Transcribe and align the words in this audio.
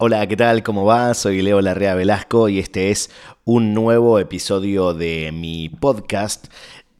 Hola, 0.00 0.24
¿qué 0.28 0.36
tal? 0.36 0.62
¿Cómo 0.62 0.84
va? 0.84 1.12
Soy 1.12 1.42
Leo 1.42 1.60
Larrea 1.60 1.96
Velasco 1.96 2.48
y 2.48 2.60
este 2.60 2.92
es 2.92 3.10
un 3.44 3.74
nuevo 3.74 4.20
episodio 4.20 4.94
de 4.94 5.32
mi 5.32 5.70
podcast. 5.70 6.46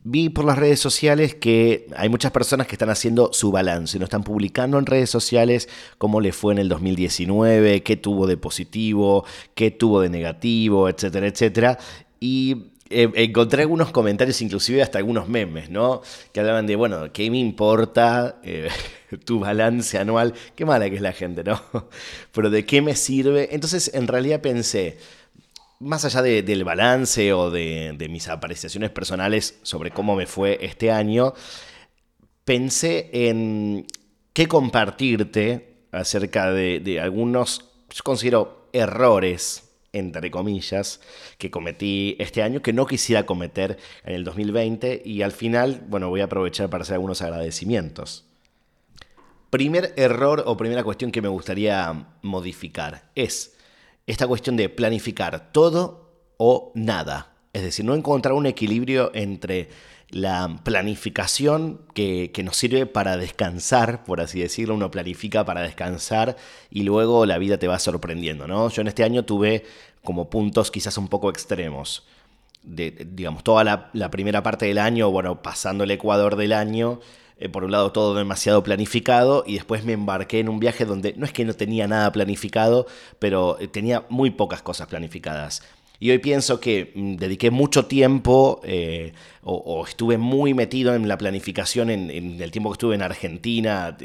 Vi 0.03 0.31
por 0.31 0.45
las 0.45 0.59
redes 0.59 0.81
sociales 0.81 1.37
que 1.37 1.87
hay 1.97 2.09
muchas 2.09 2.33
personas 2.33 2.67
que 2.67 2.75
están 2.75 2.91
haciendo 2.91 3.33
su 3.33 3.53
balance, 3.53 4.01
no 4.01 4.05
están 4.07 4.25
publicando 4.25 4.81
en 4.81 4.87
redes 4.87 5.11
sociales 5.11 5.69
cómo 5.97 6.21
le 6.21 6.33
fue 6.33 6.53
en 6.55 6.59
el 6.59 6.69
2019, 6.69 7.85
qué 7.85 7.97
tuvo 7.97 8.27
de 8.27 8.37
positivo, 8.37 9.25
qué 9.55 9.71
tuvo 9.71 10.01
de 10.01 10.09
negativo, 10.09 10.89
etcétera, 10.89 11.29
etcétera. 11.29 11.79
Y 12.19 12.73
eh, 12.91 13.11
encontré 13.15 13.63
algunos 13.63 13.91
comentarios, 13.91 14.41
inclusive 14.41 14.83
hasta 14.83 14.99
algunos 14.99 15.29
memes, 15.29 15.69
¿no? 15.69 16.01
Que 16.33 16.41
hablaban 16.41 16.67
de, 16.67 16.77
bueno, 16.77 17.13
¿qué 17.13 17.31
me 17.31 17.39
importa 17.39 18.41
eh, 18.43 18.69
tu 19.25 19.41
balance 19.41 19.99
anual? 19.99 20.35
Qué 20.55 20.65
mala 20.65 20.89
que 20.89 20.97
es 20.97 21.03
la 21.03 21.13
gente, 21.13 21.45
¿no? 21.45 21.61
Pero 22.33 22.51
¿de 22.51 22.65
qué 22.65 22.81
me 22.81 22.97
sirve? 22.97 23.55
Entonces, 23.55 23.91
en 23.93 24.07
realidad 24.09 24.41
pensé, 24.41 24.99
más 25.81 26.05
allá 26.05 26.23
del 26.23 26.65
balance 26.65 27.33
o 27.33 27.51
de, 27.51 28.07
mis 28.11 28.29
apreciaciones 28.29 28.91
personales 28.91 29.59
sobre 29.63 29.91
cómo 29.91 30.17
me 30.17 30.27
fue 30.27 30.59
este 30.63 30.91
año, 30.91 31.35
pensé 32.45 33.11
en 33.13 33.87
qué 34.33 34.49
compartirte 34.49 35.87
acerca 35.93 36.51
de, 36.53 36.81
de 36.81 37.01
algunos, 37.01 37.71
yo 37.91 38.03
considero, 38.03 38.69
errores 38.73 39.68
entre 39.93 40.31
comillas, 40.31 41.01
que 41.39 41.51
cometí 41.51 42.17
este 42.19 42.43
año, 42.43 42.63
que 42.63 42.73
no 42.73 42.87
quisiera 42.87 43.27
cometer 43.27 43.79
en 44.05 44.15
el 44.15 44.25
2020 44.25 45.03
y 45.05 45.23
al 45.23 45.33
final, 45.33 45.85
bueno, 45.89 46.09
voy 46.09 46.21
a 46.21 46.25
aprovechar 46.25 46.71
para 46.71 46.83
hacer 46.83 46.95
algunos 46.95 47.23
agradecimientos. 47.23 48.27
Primer 49.51 49.95
error 49.97 50.43
o 50.47 50.57
primera 50.57 50.85
cuestión 50.85 51.11
que 51.11 51.23
me 51.23 51.29
gustaría 51.29 52.07
modificar 52.21 53.11
es 53.15 53.57
esta 54.07 54.27
cuestión 54.27 54.57
de 54.57 54.69
planificar 54.69 55.53
todo 55.53 56.13
o 56.37 56.73
nada. 56.75 57.38
Es 57.53 57.63
decir, 57.63 57.85
no 57.85 57.95
encontrar 57.95 58.35
un 58.35 58.47
equilibrio 58.47 59.11
entre 59.15 59.69
la 60.11 60.61
planificación 60.65 61.81
que, 61.95 62.31
nos 62.45 62.57
sirve 62.57 62.87
para 62.87 63.17
descansar, 63.17 64.05
por 64.05 64.21
así 64.21 64.41
decirlo, 64.41 64.75
uno 64.75 64.91
planifica 64.91 65.45
para 65.45 65.61
descansar 65.63 66.37
y 66.71 66.83
luego 66.83 67.27
la 67.27 67.39
vida 67.39 67.59
te 67.59 67.69
va 67.69 67.79
sorprendiendo, 67.79 68.47
¿no? 68.47 68.71
Yo 68.71 68.81
en 68.81 68.89
este 68.89 69.05
año 69.05 69.25
tuve 69.25 69.65
como 70.03 70.31
puntos 70.31 70.71
quizás 70.71 70.97
un 70.97 71.09
poco 71.09 71.31
extremos. 71.31 72.07
De, 72.63 72.91
digamos, 72.91 73.45
toda 73.45 73.65
la, 73.65 74.11
primera 74.11 74.43
parte 74.43 74.67
del 74.67 74.79
año, 74.79 75.11
bueno, 75.11 75.43
pasando 75.43 75.85
el 75.85 75.91
Ecuador 75.91 76.37
del 76.37 76.53
año, 76.53 77.01
eh, 77.39 77.49
por 77.49 77.65
un 77.65 77.71
lado 77.71 77.93
todo 77.93 78.15
demasiado 78.15 78.63
planificado 78.63 79.45
y 79.47 79.55
después 79.55 79.85
me 79.85 79.93
embarqué 79.93 80.41
en 80.41 80.49
un 80.49 80.59
viaje 80.59 80.85
donde 80.85 81.15
no 81.17 81.25
es 81.25 81.33
que 81.33 81.45
no 81.45 81.55
tenía 81.55 81.87
nada 81.87 82.11
planificado, 82.13 82.87
pero 83.19 83.59
eh, 83.61 83.69
tenía 83.69 84.07
muy 84.09 84.31
pocas 84.31 84.63
cosas 84.63 84.89
planificadas. 84.89 85.63
Y 86.01 86.11
hoy 86.11 86.19
pienso 86.19 86.61
que 86.61 86.93
mm, 86.95 87.17
dediqué 87.17 87.51
mucho 87.51 87.87
tiempo 87.87 88.61
eh, 88.65 89.13
o, 89.43 89.85
estuve 89.87 90.19
muy 90.19 90.55
metido 90.55 90.95
en 90.95 91.09
la 91.09 91.19
planificación 91.19 91.91
en, 91.91 92.41
el 92.41 92.51
tiempo 92.51 92.71
que 92.71 92.75
estuve 92.75 92.95
en 92.95 93.03
Argentina 93.03 93.97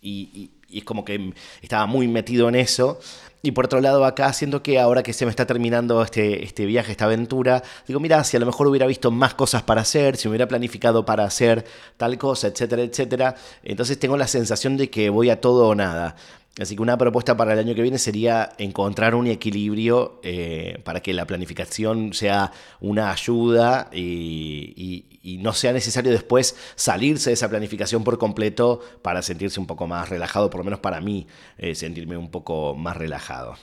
y, 0.00 0.50
es 0.70 0.84
como 0.84 1.04
que 1.04 1.32
estaba 1.62 1.86
muy 1.86 2.08
metido 2.08 2.48
en 2.48 2.56
eso. 2.56 2.98
Y 3.42 3.52
por 3.52 3.66
otro 3.66 3.80
lado, 3.80 4.04
acá 4.04 4.32
siento 4.32 4.62
que 4.62 4.80
ahora 4.80 5.02
que 5.02 5.12
se 5.12 5.24
me 5.26 5.30
está 5.30 5.46
terminando 5.46 6.02
este, 6.02 6.42
este 6.42 6.64
viaje, 6.66 6.92
esta 6.92 7.04
aventura, 7.04 7.62
digo, 7.86 8.00
mira, 8.00 8.24
si 8.24 8.36
a 8.36 8.40
lo 8.40 8.46
mejor 8.46 8.66
hubiera 8.66 8.86
visto 8.86 9.10
más 9.10 9.34
cosas 9.34 9.62
para 9.62 9.82
hacer, 9.82 10.16
si 10.16 10.26
me 10.26 10.30
hubiera 10.30 10.48
planificado 10.48 11.04
para 11.04 11.24
hacer 11.24 11.64
tal 11.96 12.16
cosa, 12.16 12.48
etcétera, 12.48 12.82
etcétera, 12.82 13.36
entonces 13.62 13.98
tengo 13.98 14.16
la 14.16 14.26
sensación 14.26 14.76
de 14.78 14.88
que 14.88 15.10
voy 15.10 15.30
a 15.30 15.40
todo 15.40 15.68
o 15.68 15.74
nada. 15.74 16.16
Así 16.60 16.76
que 16.76 16.82
una 16.82 16.96
propuesta 16.96 17.36
para 17.36 17.52
el 17.52 17.58
año 17.58 17.74
que 17.74 17.82
viene 17.82 17.98
sería 17.98 18.52
encontrar 18.58 19.16
un 19.16 19.26
equilibrio 19.26 20.20
eh, 20.22 20.80
para 20.84 21.00
que 21.00 21.12
la 21.12 21.26
planificación 21.26 22.12
sea 22.12 22.52
una 22.80 23.10
ayuda 23.10 23.90
y, 23.92 25.04
no 25.40 25.52
sea 25.52 25.72
necesario 25.72 26.12
después 26.12 26.54
salirse 26.76 27.30
de 27.30 27.34
esa 27.34 27.48
planificación 27.48 28.04
por 28.04 28.18
completo 28.18 28.80
para 29.02 29.22
sentirse 29.22 29.58
un 29.58 29.66
poco 29.66 29.86
más 29.86 30.08
relajado, 30.10 30.48
por 30.48 30.58
lo 30.58 30.64
menos 30.64 30.80
para 30.80 31.00
mí, 31.00 31.26
eh, 31.58 31.74
sentirme 31.74 32.16
un 32.16 32.30
poco 32.30 32.74
más 32.74 32.96
relajado. 32.96 33.56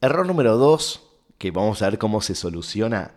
Error 0.00 0.26
número 0.26 0.56
dos, 0.56 1.02
que 1.38 1.50
vamos 1.50 1.82
a 1.82 1.90
ver 1.90 1.98
cómo 1.98 2.22
se 2.22 2.34
soluciona, 2.34 3.12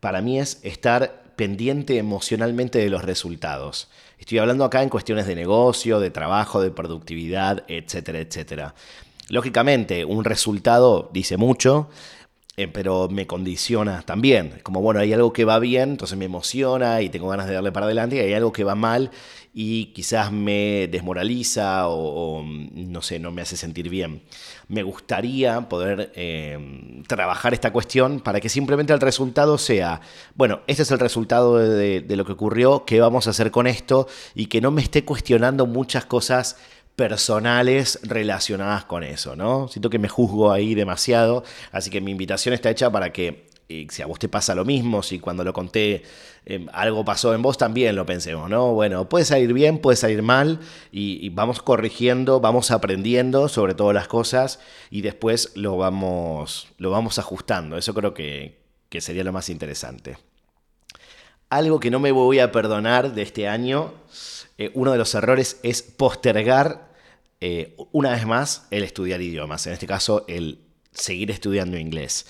para 0.00 0.20
mí 0.20 0.38
es 0.38 0.60
estar 0.62 1.29
pendiente 1.40 1.96
emocionalmente 1.96 2.78
de 2.80 2.90
los 2.90 3.02
resultados. 3.02 3.88
Estoy 4.18 4.36
hablando 4.36 4.62
acá 4.62 4.82
en 4.82 4.90
cuestiones 4.90 5.26
de 5.26 5.34
negocio, 5.34 5.98
de 5.98 6.10
trabajo, 6.10 6.60
de 6.60 6.70
productividad, 6.70 7.64
etcétera, 7.66 8.18
etcétera. 8.18 8.74
Lógicamente, 9.30 10.04
un 10.04 10.22
resultado 10.22 11.08
dice 11.14 11.38
mucho, 11.38 11.88
eh, 12.60 12.68
pero 12.68 13.08
me 13.08 13.26
condiciona 13.26 14.02
también. 14.02 14.60
Como 14.62 14.82
bueno, 14.82 15.00
hay 15.00 15.14
algo 15.14 15.32
que 15.32 15.46
va 15.46 15.58
bien, 15.58 15.90
entonces 15.90 16.18
me 16.18 16.26
emociona 16.26 17.00
y 17.00 17.08
tengo 17.08 17.28
ganas 17.28 17.46
de 17.46 17.54
darle 17.54 17.72
para 17.72 17.86
adelante, 17.86 18.16
y 18.16 18.18
hay 18.18 18.34
algo 18.34 18.52
que 18.52 18.64
va 18.64 18.74
mal 18.74 19.10
y 19.52 19.86
quizás 19.86 20.30
me 20.30 20.86
desmoraliza 20.88 21.88
o, 21.88 22.44
no 22.44 23.02
sé, 23.02 23.18
no 23.18 23.32
me 23.32 23.40
hace 23.42 23.56
sentir 23.56 23.88
bien. 23.88 24.22
Me 24.68 24.82
gustaría 24.82 25.68
poder 25.70 26.12
eh, 26.14 27.02
trabajar 27.08 27.54
esta 27.54 27.72
cuestión 27.72 28.20
para 28.20 28.40
que 28.40 28.50
simplemente 28.50 28.92
el 28.92 29.00
resultado 29.00 29.56
sea, 29.56 30.02
bueno, 30.34 30.60
este 30.66 30.82
es 30.82 30.90
el 30.90 30.98
resultado 30.98 31.56
de, 31.56 32.02
de 32.02 32.16
lo 32.16 32.26
que 32.26 32.32
ocurrió, 32.32 32.84
¿qué 32.84 33.00
vamos 33.00 33.26
a 33.26 33.30
hacer 33.30 33.50
con 33.50 33.66
esto? 33.66 34.06
Y 34.34 34.46
que 34.46 34.60
no 34.60 34.70
me 34.70 34.82
esté 34.82 35.04
cuestionando 35.04 35.66
muchas 35.66 36.04
cosas 36.04 36.56
personales 37.00 37.98
relacionadas 38.02 38.84
con 38.84 39.04
eso, 39.04 39.34
¿no? 39.34 39.68
Siento 39.68 39.88
que 39.88 39.98
me 39.98 40.10
juzgo 40.10 40.52
ahí 40.52 40.74
demasiado, 40.74 41.44
así 41.72 41.88
que 41.88 42.02
mi 42.02 42.10
invitación 42.10 42.52
está 42.52 42.68
hecha 42.68 42.92
para 42.92 43.10
que 43.10 43.48
si 43.88 44.02
a 44.02 44.06
vos 44.06 44.18
te 44.18 44.28
pasa 44.28 44.54
lo 44.54 44.66
mismo, 44.66 45.02
si 45.02 45.18
cuando 45.18 45.42
lo 45.42 45.54
conté 45.54 46.02
em, 46.44 46.66
algo 46.74 47.02
pasó 47.02 47.32
en 47.32 47.40
vos, 47.40 47.56
también 47.56 47.96
lo 47.96 48.04
pensemos, 48.04 48.50
¿no? 48.50 48.74
Bueno, 48.74 49.08
puede 49.08 49.24
salir 49.24 49.54
bien, 49.54 49.78
puede 49.78 49.96
salir 49.96 50.20
mal, 50.20 50.60
y, 50.92 51.30
vamos 51.30 51.62
corrigiendo, 51.62 52.38
vamos 52.38 52.70
aprendiendo 52.70 53.48
sobre 53.48 53.72
todas 53.74 53.94
las 53.94 54.06
cosas, 54.06 54.60
y 54.90 55.00
después 55.00 55.52
lo 55.54 55.78
vamos, 55.78 56.68
lo 56.76 56.90
vamos 56.90 57.18
ajustando. 57.18 57.78
Eso 57.78 57.94
creo 57.94 58.12
que, 58.12 58.60
sería 58.98 59.24
lo 59.24 59.32
más 59.32 59.48
interesante. 59.48 60.18
Algo 61.48 61.80
que 61.80 61.90
no 61.90 61.98
me 61.98 62.12
voy 62.12 62.40
a 62.40 62.52
perdonar 62.52 63.14
de 63.14 63.22
este 63.22 63.48
año, 63.48 63.94
eh, 64.58 64.70
uno 64.74 64.92
de 64.92 64.98
los 64.98 65.14
errores 65.14 65.60
es 65.62 65.80
postergar 65.80 66.89
eh, 67.40 67.74
una 67.92 68.10
vez 68.10 68.26
más, 68.26 68.66
el 68.70 68.82
estudiar 68.82 69.22
idiomas, 69.22 69.66
en 69.66 69.72
este 69.72 69.86
caso 69.86 70.24
el 70.28 70.60
seguir 70.92 71.30
estudiando 71.30 71.78
inglés. 71.78 72.26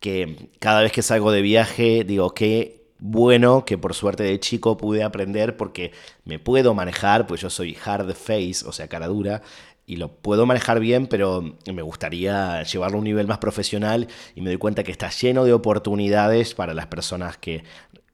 Que 0.00 0.50
cada 0.58 0.82
vez 0.82 0.92
que 0.92 1.02
salgo 1.02 1.32
de 1.32 1.42
viaje 1.42 2.04
digo 2.04 2.34
que 2.34 2.82
bueno 2.98 3.64
que 3.64 3.78
por 3.78 3.94
suerte 3.94 4.22
de 4.22 4.38
chico 4.38 4.76
pude 4.76 5.02
aprender 5.02 5.56
porque 5.56 5.92
me 6.24 6.38
puedo 6.38 6.74
manejar, 6.74 7.26
pues 7.26 7.40
yo 7.40 7.50
soy 7.50 7.76
hard 7.84 8.14
face, 8.14 8.64
o 8.66 8.72
sea, 8.72 8.88
cara 8.88 9.08
dura, 9.08 9.42
y 9.86 9.96
lo 9.96 10.12
puedo 10.12 10.46
manejar 10.46 10.78
bien, 10.80 11.08
pero 11.08 11.56
me 11.72 11.82
gustaría 11.82 12.62
llevarlo 12.62 12.96
a 12.96 12.98
un 12.98 13.04
nivel 13.04 13.26
más 13.26 13.38
profesional 13.38 14.06
y 14.36 14.40
me 14.40 14.50
doy 14.50 14.58
cuenta 14.58 14.84
que 14.84 14.92
está 14.92 15.10
lleno 15.10 15.44
de 15.44 15.52
oportunidades 15.52 16.54
para 16.54 16.74
las 16.74 16.86
personas 16.86 17.36
que 17.36 17.64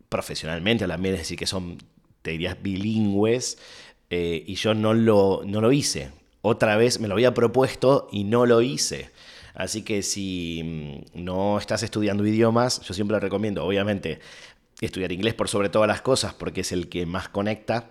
profesionalmente, 0.09 0.87
también 0.87 1.15
es 1.15 1.21
decir, 1.21 1.39
que 1.39 1.47
son, 1.47 1.79
te 2.23 2.31
dirías, 2.33 2.57
bilingües, 2.63 3.59
eh, 4.11 4.43
y 4.47 4.55
yo 4.55 4.75
no 4.75 4.95
lo, 4.95 5.43
no 5.45 5.61
lo 5.61 5.73
hice 5.73 6.11
otra 6.49 6.77
vez 6.77 7.01
me 7.01 7.09
lo 7.09 7.15
había 7.15 7.35
propuesto 7.35 8.09
y 8.11 8.25
no 8.25 8.47
lo 8.47 8.63
hice. 8.63 9.11
Así 9.55 9.83
que 9.83 10.03
si 10.03 10.63
mm, 11.15 11.25
no 11.25 11.59
estás 11.59 11.83
estudiando 11.83 12.27
idiomas, 12.27 12.81
yo 12.83 12.95
siempre 12.95 13.19
recomiendo, 13.19 13.65
obviamente, 13.65 14.21
estudiar 14.81 15.13
inglés 15.13 15.35
por 15.35 15.49
sobre 15.49 15.69
todas 15.69 15.89
las 15.89 16.01
cosas, 16.01 16.35
porque 16.35 16.61
es 16.61 16.73
el 16.73 16.89
que 16.89 17.07
más 17.07 17.29
conecta, 17.29 17.91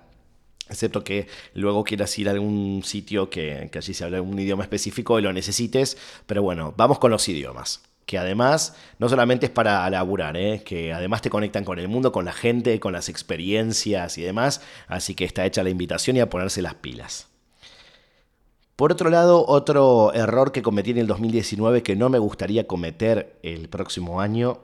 excepto 0.70 1.04
que 1.04 1.28
luego 1.54 1.84
quieras 1.84 2.18
ir 2.20 2.30
a 2.30 2.32
algún 2.32 2.84
sitio 2.84 3.30
que, 3.30 3.70
allí 3.74 3.94
se 3.94 4.04
hable 4.04 4.20
un 4.20 4.40
idioma 4.40 4.64
específico 4.64 5.20
y 5.20 5.22
lo 5.22 5.34
necesites. 5.34 5.98
Pero 6.26 6.42
bueno, 6.42 6.74
vamos 6.78 7.00
con 7.00 7.12
los 7.12 7.28
idiomas 7.28 7.84
que 8.06 8.18
además 8.18 8.74
no 9.00 9.10
solamente 9.10 9.48
es 9.48 9.52
para 9.52 9.90
laburar, 9.90 10.38
¿eh? 10.38 10.64
que 10.64 10.94
además 10.94 11.22
te 11.22 11.30
conectan 11.30 11.66
con 11.66 11.78
el 11.78 11.90
mundo, 11.90 12.14
con 12.14 12.24
la 12.24 12.32
gente, 12.32 12.80
con 12.80 12.94
las 12.94 13.10
experiencias 13.10 14.18
y 14.18 14.22
demás, 14.22 14.62
así 14.88 15.14
que 15.14 15.26
está 15.26 15.46
hecha 15.46 15.62
la 15.62 15.72
invitación 15.72 16.16
y 16.16 16.22
a 16.22 16.30
ponerse 16.30 16.62
las 16.62 16.76
pilas. 16.76 17.28
Por 18.78 18.92
otro 18.92 19.10
lado, 19.10 19.44
otro 19.48 20.14
error 20.14 20.52
que 20.52 20.62
cometí 20.62 20.92
en 20.92 21.00
el 21.00 21.08
2019 21.08 21.82
que 21.82 21.96
no 21.96 22.10
me 22.10 22.20
gustaría 22.20 22.68
cometer 22.68 23.40
el 23.42 23.70
próximo 23.70 24.22
año 24.22 24.60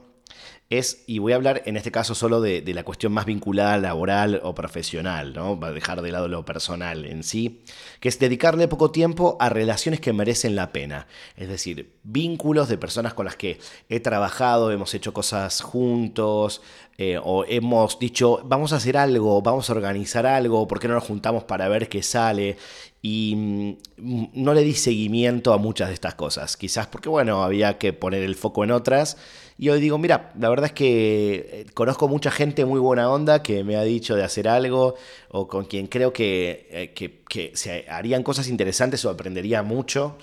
es, 0.69 1.03
y 1.07 1.17
voy 1.17 1.33
a 1.33 1.35
hablar 1.35 1.63
en 1.65 1.77
este 1.77 1.91
caso 1.91 2.13
solo 2.13 2.39
de, 2.39 2.63
la 2.75 2.83
cuestión 2.83 3.11
más 3.11 3.25
vinculada 3.25 3.75
laboral 3.79 4.39
o 4.43 4.53
profesional, 4.53 5.33
¿no? 5.33 5.59
Va 5.59 5.69
a 5.69 5.71
dejar 5.71 6.03
de 6.03 6.11
lado 6.11 6.27
lo 6.27 6.45
personal 6.45 7.05
en 7.05 7.23
sí, 7.23 7.63
que 7.99 8.07
es 8.07 8.19
dedicarle 8.19 8.67
poco 8.67 8.91
tiempo 8.91 9.35
a 9.39 9.49
relaciones 9.49 9.99
que 9.99 10.13
merecen 10.13 10.55
la 10.55 10.71
pena. 10.71 11.07
Es 11.35 11.47
decir, 11.47 11.95
vínculos 12.03 12.69
de 12.69 12.77
personas 12.77 13.15
con 13.15 13.25
las 13.25 13.35
que 13.35 13.59
he 13.89 13.99
trabajado, 13.99 14.71
hemos 14.71 14.93
hecho 14.93 15.11
cosas 15.11 15.61
juntos, 15.61 16.61
eh, 16.99 17.19
o 17.21 17.45
hemos 17.45 17.97
dicho, 17.97 18.41
vamos 18.45 18.73
a 18.73 18.75
hacer 18.75 18.95
algo, 18.95 19.41
vamos 19.41 19.69
a 19.71 19.73
organizar 19.73 20.27
algo, 20.27 20.67
¿por 20.67 20.79
qué 20.79 20.87
no 20.87 20.93
nos 20.93 21.03
juntamos 21.03 21.43
para 21.43 21.67
ver 21.67 21.89
qué 21.89 22.03
sale? 22.03 22.57
Y 23.05 23.35
mm, 23.35 24.27
no 24.33 24.53
le 24.53 24.63
di 24.63 24.73
seguimiento 24.73 25.53
a 25.53 25.57
muchas 25.57 25.89
de 25.89 25.93
estas 25.93 26.15
cosas. 26.15 26.55
Quizás 26.55 26.87
porque, 26.87 27.09
bueno, 27.09 27.43
había 27.43 27.77
que 27.77 27.91
poner 27.91 28.23
el 28.23 28.35
foco 28.35 28.63
en 28.63 28.71
otras. 28.71 29.17
Y 29.57 29.69
hoy 29.69 29.81
digo, 29.81 29.97
mira, 29.97 30.31
la 30.39 30.47
verdad 30.49 30.67
es 30.67 30.71
que 30.71 31.49
eh, 31.51 31.65
conozco 31.73 32.07
mucha 32.07 32.31
gente 32.31 32.63
muy 32.63 32.79
buena 32.79 33.11
onda 33.11 33.43
que 33.43 33.65
me 33.65 33.75
ha 33.75 33.83
dicho 33.83 34.15
de 34.15 34.23
hacer 34.23 34.47
algo 34.47 34.95
o 35.29 35.49
con 35.49 35.65
quien 35.65 35.87
creo 35.87 36.13
que, 36.13 36.67
eh, 36.71 36.93
que, 36.93 37.51
se 37.55 37.85
harían 37.89 38.23
cosas 38.23 38.47
interesantes 38.47 39.03
o 39.03 39.09
aprendería 39.09 39.63
mucho. 39.63 40.17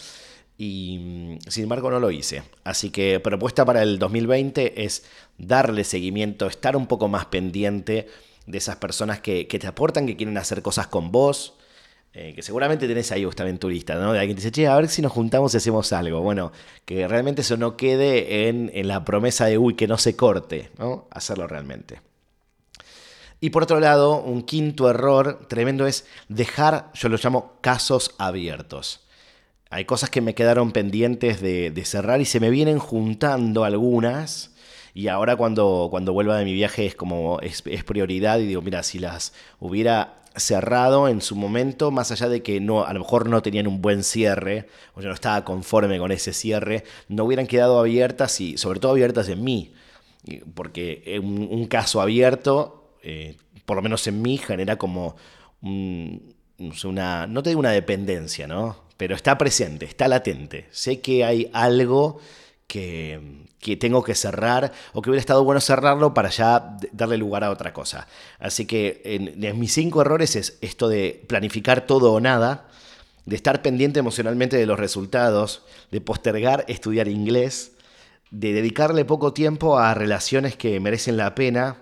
Y 0.56 0.98
mm, 0.98 1.50
sin 1.50 1.64
embargo 1.64 1.90
no 1.90 2.00
lo 2.00 2.10
hice. 2.10 2.44
Así 2.64 2.88
que 2.88 3.20
propuesta 3.20 3.66
para 3.66 3.82
el 3.82 3.98
2020 3.98 4.84
es 4.84 5.04
darle 5.36 5.84
seguimiento, 5.84 6.46
estar 6.46 6.76
un 6.76 6.86
poco 6.86 7.08
más 7.08 7.26
pendiente 7.26 8.06
de 8.46 8.58
esas 8.58 8.76
personas 8.76 9.20
que, 9.20 9.46
que 9.46 9.58
te 9.58 9.66
aportan, 9.66 10.06
que 10.06 10.16
quieren 10.16 10.38
hacer 10.38 10.62
cosas 10.62 10.86
con 10.86 11.12
vos, 11.12 11.59
eh, 12.12 12.32
que 12.34 12.42
seguramente 12.42 12.88
tenés 12.88 13.12
ahí 13.12 13.24
justamente 13.24 13.60
turista, 13.60 13.94
¿no? 13.94 14.12
De 14.12 14.18
alguien 14.18 14.36
te 14.36 14.42
dice, 14.42 14.50
che, 14.50 14.66
a 14.66 14.74
ver 14.74 14.88
si 14.88 15.00
nos 15.00 15.12
juntamos 15.12 15.54
y 15.54 15.58
hacemos 15.58 15.92
algo. 15.92 16.20
Bueno, 16.20 16.50
que 16.84 17.06
realmente 17.06 17.42
eso 17.42 17.56
no 17.56 17.76
quede 17.76 18.48
en, 18.48 18.70
la 18.88 19.04
promesa 19.04 19.46
de, 19.46 19.58
uy, 19.58 19.74
que 19.74 19.86
no 19.86 19.96
se 19.96 20.16
corte, 20.16 20.70
¿no? 20.76 21.06
Hacerlo 21.12 21.46
realmente. 21.46 22.00
Y 23.40 23.50
por 23.50 23.62
otro 23.62 23.78
lado, 23.78 24.20
un 24.20 24.42
quinto 24.42 24.90
error 24.90 25.46
tremendo 25.48 25.86
es 25.86 26.04
dejar, 26.28 26.90
yo 26.94 27.08
lo 27.08 27.16
llamo 27.16 27.54
casos 27.60 28.16
abiertos. 28.18 29.06
Hay 29.70 29.84
cosas 29.84 30.10
que 30.10 30.20
me 30.20 30.34
quedaron 30.34 30.72
pendientes 30.72 31.40
de, 31.40 31.82
cerrar 31.84 32.20
y 32.20 32.24
se 32.24 32.40
me 32.40 32.50
vienen 32.50 32.80
juntando 32.80 33.62
algunas. 33.62 34.50
Y 34.94 35.06
ahora 35.06 35.36
cuando, 35.36 35.86
cuando 35.92 36.12
vuelva 36.12 36.36
de 36.36 36.44
mi 36.44 36.54
viaje 36.54 36.86
es 36.86 36.96
como 36.96 37.38
es, 37.40 37.62
es 37.66 37.84
prioridad 37.84 38.40
y 38.40 38.46
digo, 38.46 38.62
mira, 38.62 38.82
si 38.82 38.98
las 38.98 39.32
hubiera 39.60 40.19
cerrado 40.36 41.08
en 41.08 41.20
su 41.20 41.36
momento, 41.36 41.90
más 41.90 42.10
allá 42.10 42.28
de 42.28 42.42
que 42.42 42.60
no, 42.60 42.84
a 42.84 42.92
lo 42.92 43.00
mejor 43.00 43.28
no 43.28 43.42
tenían 43.42 43.66
un 43.66 43.82
buen 43.82 44.04
cierre, 44.04 44.68
o 44.94 45.00
yo 45.00 45.08
no 45.08 45.14
estaba 45.14 45.44
conforme 45.44 45.98
con 45.98 46.12
ese 46.12 46.32
cierre, 46.32 46.84
no 47.08 47.24
hubieran 47.24 47.46
quedado 47.46 47.78
abiertas 47.78 48.40
y 48.40 48.56
sobre 48.56 48.80
todo 48.80 48.92
abiertas 48.92 49.28
en 49.28 49.42
mí, 49.42 49.72
porque 50.54 51.18
un, 51.22 51.66
caso 51.66 52.00
abierto, 52.00 52.94
eh, 53.02 53.36
por 53.64 53.76
lo 53.76 53.82
menos 53.82 54.06
en 54.06 54.22
mí, 54.22 54.38
genera 54.38 54.76
como 54.76 55.16
una, 55.62 57.26
no 57.26 57.42
te 57.42 57.50
digo 57.50 57.60
una 57.60 57.72
dependencia, 57.72 58.46
¿no? 58.46 58.84
Pero 58.96 59.14
está 59.14 59.38
presente, 59.38 59.86
está 59.86 60.08
latente. 60.08 60.66
Sé 60.70 61.00
que 61.00 61.24
hay 61.24 61.50
algo 61.54 62.20
que, 62.70 63.76
tengo 63.78 64.02
que 64.04 64.14
cerrar 64.14 64.72
o 64.92 65.02
que 65.02 65.10
hubiera 65.10 65.20
estado 65.20 65.44
bueno 65.44 65.60
cerrarlo 65.60 66.14
para 66.14 66.30
ya 66.30 66.76
darle 66.92 67.18
lugar 67.18 67.42
a 67.42 67.50
otra 67.50 67.72
cosa. 67.72 68.06
Así 68.38 68.64
que 68.64 69.02
en, 69.04 69.58
mis 69.58 69.74
cinco 69.74 70.00
errores 70.00 70.36
es 70.36 70.58
esto 70.60 70.88
de 70.88 71.24
planificar 71.26 71.86
todo 71.86 72.12
o 72.12 72.20
nada, 72.20 72.68
de 73.26 73.36
estar 73.36 73.60
pendiente 73.60 73.98
emocionalmente 73.98 74.56
de 74.56 74.66
los 74.66 74.78
resultados, 74.78 75.64
de 75.90 76.00
postergar 76.00 76.64
estudiar 76.68 77.08
inglés, 77.08 77.72
de 78.30 78.52
dedicarle 78.52 79.04
poco 79.04 79.32
tiempo 79.32 79.78
a 79.78 79.92
relaciones 79.94 80.56
que 80.56 80.78
merecen 80.78 81.16
la 81.16 81.34
pena 81.34 81.76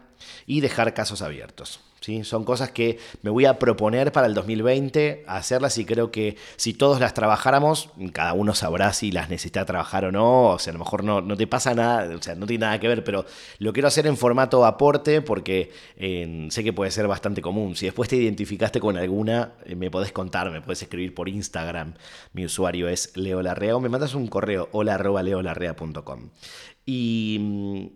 y 0.46 0.62
dejar 0.62 0.94
casos 0.94 1.20
abiertos. 1.20 1.81
Son 2.23 2.45
cosas 2.45 2.71
que 2.71 2.99
me 3.23 3.31
voy 3.31 3.45
a 3.45 3.59
proponer 3.59 4.12
para 4.12 4.27
el 4.27 4.35
2020 4.35 5.25
hacerlas 5.27 5.77
y 5.79 5.85
creo 5.85 6.11
que 6.11 6.37
si 6.56 6.73
todos 6.73 7.00
las 7.00 7.12
trabajáramos, 7.12 7.91
cada 8.12 8.33
uno 8.33 8.55
sabrá 8.55 8.93
si 8.93 9.12
las 9.12 9.29
necesita 9.29 9.67
trabajar 9.67 10.06
o 10.06 10.12
no, 10.12 10.50
o 10.50 10.59
sea, 10.59 10.71
a 10.71 10.75
lo 10.75 10.79
mejor 10.79 11.05
no, 11.05 11.21
no 11.21 11.37
te 11.37 11.47
pasa 11.47 11.75
nada, 11.75 12.17
o 12.17 12.23
sea, 12.23 12.35
no 12.35 12.47
tiene 12.47 12.67
nada 12.67 12.81
que 12.81 12.89
ver, 12.89 13.05
pero 13.05 13.27
lo 13.59 13.73
quiero 13.73 13.89
hacer 13.89 14.06
en 14.06 14.17
formato 14.17 14.65
aporte 14.65 15.21
porque 15.21 15.71
sé 16.50 16.65
que 16.65 16.73
puede 16.73 16.91
ser 16.91 17.06
bastante 17.09 17.43
común. 17.43 17.77
Si 17.77 17.87
después 17.87 18.09
te 18.09 18.17
identificaste 18.17 18.81
con 18.81 18.97
alguna, 18.97 19.53
eh, 19.65 19.75
me 19.75 19.91
podés 19.91 20.12
contar, 20.12 20.50
me 20.50 20.62
podés 20.62 20.83
escribir 20.83 21.15
por 21.15 21.29
Instagram, 21.29 21.95
mi 22.33 22.45
usuario 22.45 22.89
es 22.89 23.17
leolarrea 23.17 23.77
o 23.77 23.81
me 23.81 23.89
mandas 23.89 24.15
un 24.15 24.29
correo 24.29 24.69
hola 24.73 24.95
arroba 24.95 25.23
leolarrea.com. 25.23 26.31
Y 26.87 27.39
mm, 27.41 27.87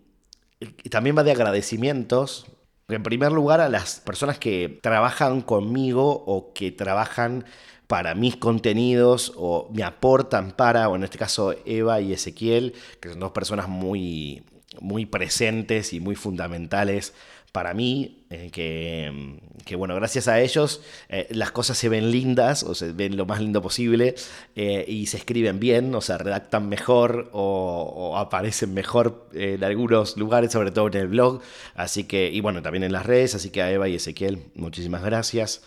también 0.90 1.16
va 1.16 1.24
de 1.24 1.32
agradecimientos 1.32 2.46
en 2.88 3.02
primer 3.02 3.32
lugar, 3.32 3.60
a 3.60 3.68
las 3.68 4.00
personas 4.00 4.38
que 4.38 4.78
trabajan 4.82 5.40
conmigo 5.40 6.24
o 6.26 6.52
que 6.52 6.72
trabajan 6.72 7.44
para 7.86 8.14
mis 8.14 8.36
contenidos 8.36 9.32
o 9.36 9.68
me 9.72 9.82
aportan 9.82 10.52
para, 10.52 10.88
o 10.88 10.96
en 10.96 11.04
este 11.04 11.18
caso 11.18 11.54
Eva 11.66 12.00
y 12.00 12.12
Ezequiel, 12.12 12.74
que 13.00 13.10
son 13.10 13.20
dos 13.20 13.32
personas 13.32 13.68
muy, 13.68 14.44
muy 14.80 15.06
presentes 15.06 15.92
y 15.92 16.00
muy 16.00 16.14
fundamentales 16.16 17.14
para 17.52 17.74
mí, 17.74 18.24
eh, 18.30 18.50
que, 18.50 19.76
bueno, 19.76 19.94
gracias 19.94 20.26
a 20.26 20.40
ellos 20.40 20.82
eh, 21.10 21.28
las 21.30 21.50
cosas 21.50 21.76
se 21.76 21.90
ven 21.90 22.10
lindas 22.10 22.62
o 22.62 22.74
se 22.74 22.92
ven 22.92 23.16
lo 23.16 23.26
más 23.26 23.40
lindo 23.40 23.60
posible 23.60 24.14
eh, 24.56 24.84
y 24.88 25.06
se 25.06 25.18
escriben 25.18 25.60
bien, 25.60 25.94
o 25.94 26.00
se 26.00 26.16
redactan 26.16 26.68
mejor 26.68 27.28
o, 27.32 28.16
aparecen 28.16 28.72
mejor 28.72 29.28
en 29.34 29.62
algunos 29.62 30.16
lugares, 30.16 30.52
sobre 30.52 30.70
todo 30.70 30.88
en 30.88 30.94
el 30.94 31.08
blog. 31.08 31.42
Así 31.74 32.04
que, 32.04 32.30
y 32.30 32.40
bueno, 32.40 32.62
también 32.62 32.84
en 32.84 32.92
las 32.92 33.04
redes, 33.04 33.34
así 33.34 33.50
que 33.50 33.62
a 33.62 33.70
Eva 33.70 33.86
y 33.88 33.96
Ezequiel, 33.96 34.46
muchísimas 34.54 35.04
gracias. 35.04 35.62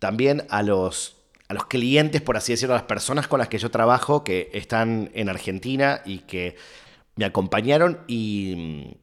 También 0.00 0.44
a 0.50 0.62
los 0.62 1.16
a 1.48 1.54
los 1.54 1.66
clientes, 1.66 2.22
por 2.22 2.38
así 2.38 2.52
decirlo, 2.52 2.74
a 2.74 2.78
las 2.78 2.86
personas 2.86 3.28
con 3.28 3.38
las 3.38 3.48
que 3.48 3.58
yo 3.58 3.70
trabajo 3.70 4.24
que 4.24 4.50
están 4.54 5.10
en 5.12 5.28
Argentina 5.28 6.00
y 6.06 6.20
que 6.20 6.56
me 7.14 7.26
acompañaron 7.26 8.00
y 8.08 8.96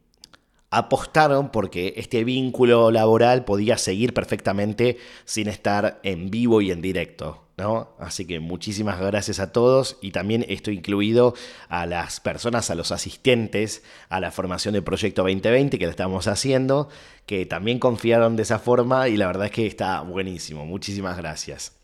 apostaron 0.72 1.50
porque 1.50 1.94
este 1.98 2.24
vínculo 2.24 2.92
laboral 2.92 3.46
podía 3.46 3.78
seguir 3.78 4.14
perfectamente 4.14 4.98
sin 5.26 5.48
estar 5.48 6.00
en 6.04 6.30
vivo 6.30 6.62
y 6.62 6.72
en 6.72 6.82
directo. 6.82 7.44
¿no? 7.58 7.90
Así 8.00 8.26
que 8.26 8.40
muchísimas 8.40 9.00
gracias 9.02 9.40
a 9.40 9.52
todos 9.52 9.98
y 10.02 10.12
también 10.12 10.46
estoy 10.48 10.78
incluido 10.78 11.34
a 11.68 11.86
las 11.86 12.22
personas, 12.22 12.70
a 12.70 12.76
los 12.76 12.94
asistentes 12.94 13.84
a 14.08 14.22
la 14.22 14.32
formación 14.32 14.74
del 14.74 14.84
Proyecto 14.84 15.24
2020 15.24 15.78
que 15.78 15.86
lo 15.86 15.92
estamos 15.92 16.28
haciendo, 16.28 16.88
que 17.26 17.46
también 17.46 17.80
confiaron 17.80 18.38
de 18.38 18.44
esa 18.44 18.60
forma 18.60 19.10
y 19.10 19.18
la 19.18 19.28
verdad 19.28 19.48
es 19.48 19.52
que 19.52 19.68
está 19.68 20.02
buenísimo. 20.02 20.66
Muchísimas 20.66 21.18
gracias 21.18 21.79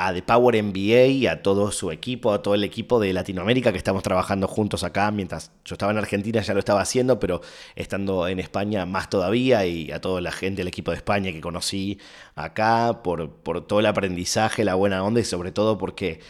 a 0.00 0.14
The 0.14 0.22
Power 0.22 0.62
MBA 0.62 1.06
y 1.06 1.26
a 1.26 1.42
todo 1.42 1.72
su 1.72 1.90
equipo, 1.90 2.32
a 2.32 2.40
todo 2.40 2.54
el 2.54 2.62
equipo 2.62 3.00
de 3.00 3.12
Latinoamérica 3.12 3.72
que 3.72 3.78
estamos 3.78 4.04
trabajando 4.04 4.46
juntos 4.46 4.84
acá. 4.84 5.10
Mientras 5.10 5.50
yo 5.64 5.74
estaba 5.74 5.90
en 5.90 5.98
Argentina 5.98 6.40
ya 6.40 6.54
lo 6.54 6.60
estaba 6.60 6.80
haciendo, 6.80 7.18
pero 7.18 7.40
estando 7.74 8.28
en 8.28 8.38
España 8.38 8.86
más 8.86 9.10
todavía 9.10 9.66
y 9.66 9.90
a 9.90 10.00
toda 10.00 10.20
la 10.20 10.30
gente 10.30 10.60
del 10.60 10.68
equipo 10.68 10.92
de 10.92 10.98
España 10.98 11.32
que 11.32 11.40
conocí 11.40 11.98
acá 12.36 13.02
por, 13.02 13.28
todo 13.66 13.80
el 13.80 13.86
aprendizaje, 13.86 14.64
la 14.64 14.76
buena 14.76 15.02
onda 15.02 15.18
y 15.18 15.24
sobre 15.24 15.50
todo 15.50 15.78
porque 15.78 16.20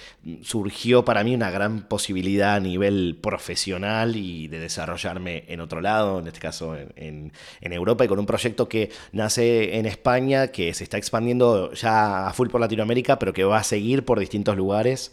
surgió 0.40 1.04
para 1.04 1.22
mí 1.22 1.34
una 1.34 1.50
gran 1.50 1.88
posibilidad 1.88 2.54
a 2.54 2.60
nivel 2.60 3.18
profesional 3.22 4.16
y 4.16 4.48
de 4.48 4.60
desarrollarme 4.60 5.44
en 5.46 5.60
otro 5.60 5.82
lado, 5.82 6.20
en 6.20 6.26
este 6.26 6.40
caso 6.40 6.74
en 6.96 7.32
Europa 7.60 8.06
y 8.06 8.08
con 8.08 8.18
un 8.18 8.24
proyecto 8.24 8.66
que 8.66 8.90
nace 9.12 9.76
en 9.76 9.84
España, 9.84 10.48
que 10.48 10.72
se 10.72 10.84
está 10.84 10.96
expandiendo 10.96 11.74
ya 11.74 12.28
a 12.28 12.32
full 12.32 12.48
por 12.48 12.62
Latinoamérica, 12.62 13.18
pero 13.18 13.34
que 13.34 13.44
va 13.44 13.57
a 13.58 13.64
seguir 13.64 14.04
por 14.04 14.18
distintos 14.18 14.56
lugares. 14.56 15.12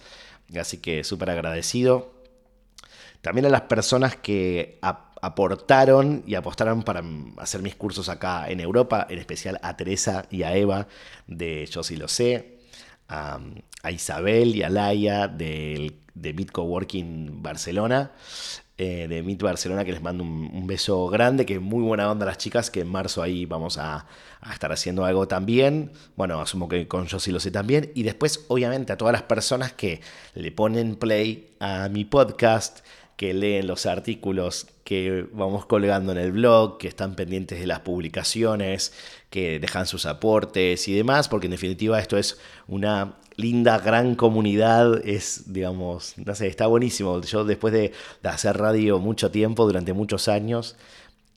Así 0.60 0.78
que 0.78 1.04
súper 1.04 1.30
agradecido. 1.30 2.14
También 3.22 3.46
a 3.46 3.50
las 3.50 3.62
personas 3.62 4.16
que 4.16 4.80
aportaron 4.82 6.24
y 6.28 6.36
apostaron 6.36 6.84
para 6.84 7.04
hacer 7.38 7.62
mis 7.64 7.76
cursos 7.76 8.10
acá 8.10 8.48
en 8.48 8.60
Europa, 8.60 9.08
en 9.10 9.18
especial 9.18 9.60
a 9.64 9.76
Teresa 9.76 10.26
y 10.30 10.44
a 10.44 10.56
Eva 10.56 10.88
de 11.26 11.66
Yo 11.66 11.82
sí 11.82 11.96
lo 11.96 12.08
sé, 12.08 12.60
a, 13.08 13.40
Isabel 13.90 14.56
y 14.56 14.64
a 14.64 14.70
Laia 14.70 15.28
de 15.28 15.94
Meet 16.16 16.52
Coworking 16.52 17.42
Barcelona, 17.42 18.12
eh, 18.78 19.08
de 19.08 19.24
Meet 19.24 19.42
Barcelona, 19.42 19.86
que 19.86 19.94
les 19.94 20.02
mando 20.02 20.24
un, 20.24 20.68
beso 20.68 21.08
grande, 21.08 21.46
que 21.46 21.60
muy 21.60 21.82
buena 21.82 22.12
onda 22.12 22.26
las 22.26 22.38
chicas, 22.38 22.70
que 22.70 22.82
en 22.82 22.90
marzo 22.90 23.22
ahí 23.22 23.46
vamos 23.46 23.78
a, 23.78 24.06
estar 24.52 24.72
haciendo 24.72 25.06
algo 25.06 25.30
también. 25.30 25.92
Bueno, 26.18 26.42
asumo 26.42 26.68
que 26.68 26.86
con 26.88 27.08
yo 27.08 27.20
sí 27.20 27.32
lo 27.32 27.40
sé 27.40 27.52
también. 27.52 27.92
Y 27.96 28.04
después, 28.04 28.46
obviamente, 28.50 28.92
a 28.92 28.98
todas 28.98 29.14
las 29.14 29.24
personas 29.24 29.72
que 29.72 30.02
le 30.34 30.52
ponen 30.52 30.98
play 30.98 31.56
a 31.60 31.88
mi 31.88 32.04
podcast, 32.04 32.80
que 33.16 33.34
leen 33.34 33.68
los 33.68 33.86
artículos 33.86 34.68
que 34.84 35.26
vamos 35.32 35.66
colgando 35.66 36.12
en 36.12 36.18
el 36.18 36.34
blog, 36.34 36.78
que 36.78 36.90
están 36.90 37.16
pendientes 37.16 37.60
de 37.60 37.68
las 37.68 37.80
publicaciones, 37.80 38.94
que 39.30 39.60
dejan 39.60 39.88
sus 39.88 40.06
aportes 40.06 40.88
y 40.90 40.94
demás, 40.94 41.30
porque 41.30 41.48
en 41.48 41.52
definitiva 41.52 41.98
esto 42.00 42.18
es 42.18 42.40
una 42.68 43.16
linda, 43.38 43.78
gran 43.80 44.16
comunidad, 44.16 45.06
es, 45.08 45.52
digamos, 45.54 46.14
no 46.18 46.36
sé, 46.36 46.48
está 46.48 46.68
buenísimo. 46.68 47.22
Yo 47.22 47.44
después 47.44 47.74
de, 47.74 47.92
hacer 48.24 48.58
radio 48.58 49.00
mucho 49.00 49.32
tiempo, 49.32 49.66
durante 49.66 49.94
muchos 49.94 50.28
años, 50.28 50.76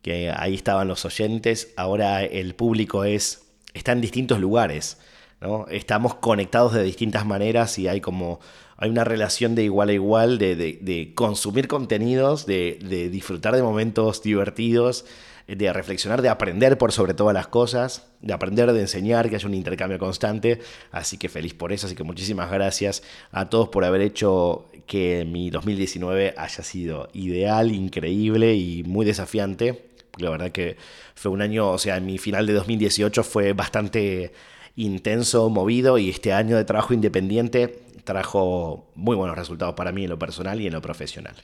que 0.03 0.31
ahí 0.31 0.55
estaban 0.55 0.89
los 0.89 1.05
oyentes, 1.05 1.73
ahora 1.77 2.23
el 2.25 2.55
público 2.55 3.05
es, 3.05 3.43
está 3.75 3.93
en 3.93 4.01
distintos 4.01 4.41
lugares, 4.41 4.99
¿no? 5.41 5.67
Estamos 5.69 6.15
conectados 6.15 6.73
de 6.75 6.83
distintas 6.83 7.27
maneras 7.27 7.79
y 7.79 7.89
hay 7.89 8.01
como 8.01 8.41
hay 8.79 8.91
una 8.91 9.05
relación 9.05 9.57
de 9.57 9.65
igual 9.65 9.89
a 9.89 9.93
igual, 9.93 10.39
de, 10.39 11.13
consumir 11.17 11.67
contenidos, 11.67 12.47
de, 12.47 13.09
disfrutar 13.11 13.55
de 13.57 13.63
momentos 13.63 14.23
divertidos 14.23 15.05
de 15.49 15.73
reflexionar, 15.73 16.21
de 16.21 16.29
aprender 16.29 16.77
por 16.77 16.93
sobre 16.93 17.15
todas 17.15 17.33
las 17.33 17.47
cosas, 17.47 18.07
de 18.21 18.35
aprender, 18.35 18.71
de 18.71 18.83
enseñar, 18.83 19.31
que 19.31 19.37
haya 19.37 19.49
un 19.49 19.55
intercambio 19.55 19.99
constante. 19.99 20.61
Así 20.93 21.17
que 21.17 21.31
feliz 21.31 21.55
por 21.55 21.73
eso, 21.73 21.87
así 21.87 21.97
que 21.97 22.05
muchísimas 22.05 22.51
gracias 22.51 23.03
a 23.33 23.49
todos 23.49 23.71
por 23.71 23.85
haber 23.87 24.03
hecho 24.03 24.67
que 24.87 25.25
mi 25.25 25.49
2019 25.49 26.35
haya 26.37 26.63
sido 26.63 27.09
ideal, 27.15 27.73
increíble 27.73 28.57
y 28.57 28.85
muy 28.85 29.07
desafiante. 29.07 29.87
La 30.19 30.29
verdad 30.29 30.53
que 30.53 30.77
fue 31.15 31.33
un 31.33 31.41
año, 31.41 31.71
o 31.71 31.79
sea, 31.79 31.99
mi 31.99 32.19
final 32.19 32.47
de 32.47 32.53
2018 32.53 33.25
fue 33.25 33.55
bastante 33.55 34.33
intenso, 34.79 35.51
movido 35.51 35.99
y 35.99 36.09
este 36.09 36.33
año 36.33 36.57
de 36.57 36.65
trabajo 36.65 36.95
independiente 36.95 37.83
trajo 38.05 38.91
muy 38.95 39.17
buenos 39.17 39.37
resultados 39.37 39.75
para 39.75 39.93
mí 39.93 40.05
en 40.05 40.11
lo 40.11 40.19
personal 40.19 40.61
y 40.61 40.67
en 40.67 40.73
lo 40.73 40.81
profesional. 40.81 41.35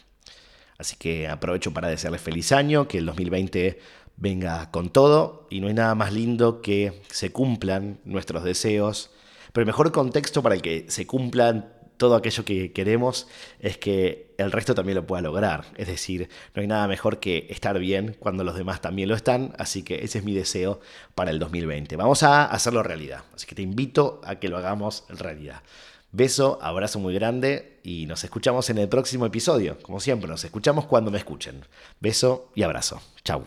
Así 0.78 0.96
que 0.96 1.28
aprovecho 1.28 1.72
para 1.72 1.88
desearles 1.88 2.20
feliz 2.20 2.52
año, 2.52 2.88
que 2.88 2.98
el 2.98 3.06
2020 3.06 3.78
venga 4.16 4.70
con 4.70 4.90
todo 4.90 5.46
y 5.50 5.60
no 5.60 5.66
hay 5.66 5.74
nada 5.74 5.94
más 5.94 6.12
lindo 6.12 6.62
que 6.62 7.02
se 7.10 7.32
cumplan 7.32 7.98
nuestros 8.04 8.44
deseos. 8.44 9.10
Pero 9.52 9.62
el 9.62 9.66
mejor 9.66 9.92
contexto 9.92 10.42
para 10.42 10.54
el 10.54 10.62
que 10.62 10.86
se 10.88 11.06
cumplan 11.06 11.72
todo 11.96 12.16
aquello 12.16 12.44
que 12.44 12.72
queremos 12.72 13.28
es 13.60 13.78
que 13.78 14.34
el 14.38 14.52
resto 14.52 14.74
también 14.74 14.96
lo 14.96 15.06
pueda 15.06 15.22
lograr. 15.22 15.64
Es 15.76 15.86
decir, 15.86 16.28
no 16.54 16.62
hay 16.62 16.66
nada 16.66 16.88
mejor 16.88 17.20
que 17.20 17.46
estar 17.50 17.78
bien 17.78 18.16
cuando 18.18 18.44
los 18.44 18.56
demás 18.56 18.80
también 18.80 19.08
lo 19.08 19.14
están, 19.14 19.54
así 19.58 19.82
que 19.82 20.04
ese 20.04 20.18
es 20.18 20.24
mi 20.24 20.34
deseo 20.34 20.80
para 21.14 21.30
el 21.30 21.38
2020. 21.38 21.96
Vamos 21.96 22.22
a 22.22 22.44
hacerlo 22.44 22.82
realidad, 22.82 23.24
así 23.34 23.46
que 23.46 23.54
te 23.54 23.62
invito 23.62 24.20
a 24.24 24.36
que 24.36 24.48
lo 24.48 24.58
hagamos 24.58 25.04
realidad. 25.08 25.62
Beso, 26.12 26.58
abrazo 26.62 27.00
muy 27.00 27.12
grande 27.12 27.80
y 27.82 28.06
nos 28.06 28.22
escuchamos 28.22 28.70
en 28.70 28.78
el 28.78 28.88
próximo 28.88 29.26
episodio. 29.26 29.78
Como 29.82 29.98
siempre, 29.98 30.28
nos 30.28 30.44
escuchamos 30.44 30.86
cuando 30.86 31.10
me 31.10 31.18
escuchen. 31.18 31.64
Beso 32.00 32.50
y 32.54 32.62
abrazo. 32.62 33.02
Chau. 33.24 33.44